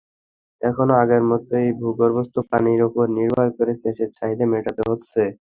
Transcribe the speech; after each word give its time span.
এখনো 0.61 0.93
আগের 1.01 1.23
মতোই 1.29 1.67
ভূগর্ভস্থ 1.79 2.35
পানির 2.49 2.81
ওপর 2.87 3.05
নির্ভর 3.17 3.47
করে 3.57 3.73
সেচের 3.81 4.09
চাহিদা 4.17 4.45
মেটাতে 4.51 4.81
হচ্ছে। 4.89 5.21